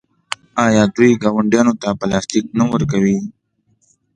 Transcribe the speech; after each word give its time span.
آیا 0.65 0.83
دوی 0.95 1.11
ګاونډیانو 1.23 1.73
ته 1.81 1.87
پلاستیک 1.99 2.45
نه 2.57 2.65
ورکوي؟ 2.71 3.17